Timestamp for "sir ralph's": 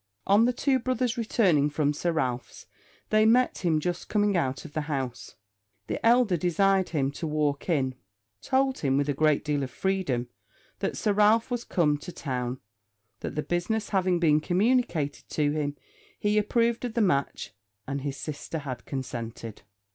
1.93-2.65